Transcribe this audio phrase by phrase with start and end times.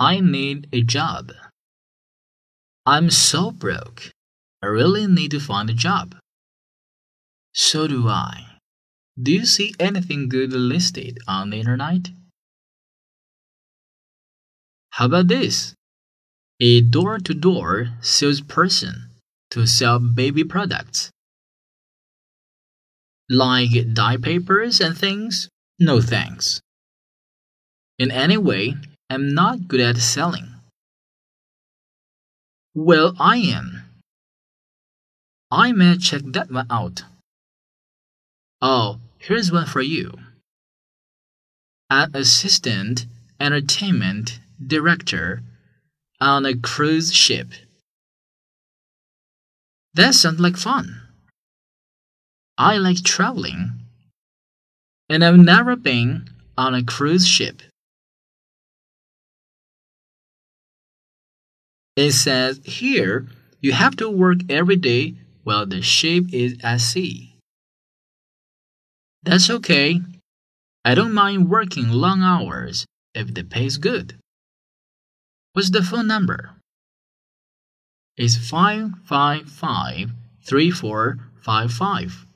[0.00, 1.30] I need a job.
[2.86, 4.10] I'm so broke.
[4.62, 6.16] I really need to find a job.
[7.52, 8.46] So do I.
[9.20, 12.08] Do you see anything good listed on the internet?
[14.92, 15.74] How about this?
[16.60, 19.10] A door to door salesperson
[19.50, 21.10] to sell baby products.
[23.28, 25.50] Like dye papers and things?
[25.78, 26.62] No thanks.
[27.98, 28.76] In any way,
[29.12, 30.46] I'm not good at selling.
[32.76, 33.82] Well, I am.
[35.50, 37.02] I may check that one out.
[38.62, 40.12] Oh, here's one for you.
[41.90, 43.06] An assistant
[43.40, 45.42] entertainment director
[46.20, 47.48] on a cruise ship.
[49.94, 51.02] That sounds like fun.
[52.56, 53.72] I like traveling,
[55.08, 57.62] and I've never been on a cruise ship.
[62.00, 63.26] It says here
[63.60, 67.36] you have to work every day while the ship is at sea.
[69.22, 70.00] That's okay.
[70.82, 74.16] I don't mind working long hours if the pay's good.
[75.52, 76.52] What's the phone number?
[78.16, 80.12] It's 555
[80.46, 82.26] 3455.